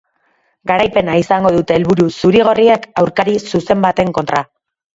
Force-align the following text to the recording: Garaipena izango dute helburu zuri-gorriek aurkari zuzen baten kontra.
Garaipena 0.71 1.17
izango 1.23 1.51
dute 1.57 1.77
helburu 1.81 2.07
zuri-gorriek 2.15 2.89
aurkari 3.05 3.39
zuzen 3.47 3.87
baten 3.87 4.15
kontra. 4.21 4.47